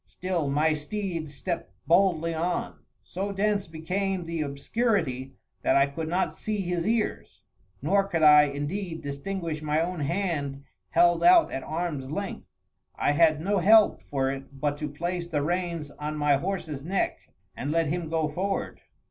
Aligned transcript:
Still 0.07 0.49
my 0.49 0.73
steed 0.73 1.29
stepped 1.29 1.71
boldly 1.85 2.33
on. 2.33 2.79
So 3.03 3.31
dense 3.31 3.67
became 3.67 4.25
the 4.25 4.41
obscurity, 4.41 5.33
that 5.61 5.75
I 5.75 5.85
could 5.85 6.07
not 6.07 6.33
see 6.33 6.61
his 6.61 6.87
ears; 6.87 7.43
nor 7.83 8.05
could 8.05 8.23
I, 8.23 8.45
indeed, 8.45 9.03
distinguish 9.03 9.61
my 9.61 9.79
own 9.79 9.99
hand 9.99 10.63
held 10.89 11.23
out 11.23 11.51
at 11.51 11.61
arms 11.61 12.09
length. 12.09 12.47
I 12.95 13.11
had 13.11 13.41
no 13.41 13.59
help 13.59 14.01
for 14.01 14.31
it 14.31 14.59
but 14.59 14.75
to 14.79 14.89
place 14.89 15.27
the 15.27 15.43
reins 15.43 15.91
on 15.91 16.17
my 16.17 16.35
horse's 16.37 16.81
neck 16.83 17.19
and 17.55 17.69
let 17.69 17.85
him 17.85 18.09
go 18.09 18.27
forward. 18.27 18.81